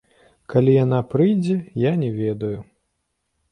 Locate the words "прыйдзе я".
1.11-1.93